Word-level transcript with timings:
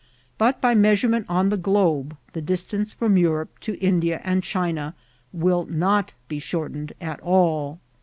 but 0.39 0.59
by 0.59 0.73
measurement 0.73 1.27
on 1.29 1.49
the 1.49 1.57
globe 1.57 2.17
the 2.33 2.41
distance 2.41 2.91
from 2.91 3.17
Europe 3.17 3.59
to 3.59 3.77
India 3.77 4.19
and 4.23 4.41
China 4.41 4.95
will 5.31 5.65
not 5.67 6.13
be 6.27 6.39
shortened 6.39 6.93
at 6.99 7.19
all. 7.19 7.77